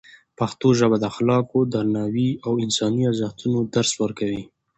[0.37, 4.43] پښتو ژبه د اخلاقو، درناوي او انساني ارزښتونو درس ورکوي.